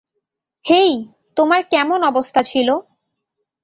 হেই, 0.65 0.91
তোমার 1.37 1.61
কেমন 1.71 1.99
অবস্থা 2.03 2.41
ছিল? 2.43 2.69